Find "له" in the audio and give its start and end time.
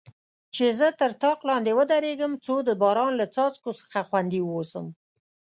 3.19-3.25